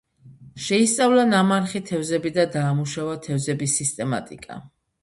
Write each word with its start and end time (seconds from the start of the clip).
შეისწავლა 0.67 1.25
ნამარხი 1.33 1.83
თევზები 1.91 2.33
და 2.41 2.49
დაამუშავა 2.59 3.17
თევზების 3.29 3.79
სისტემატიკა. 3.83 4.61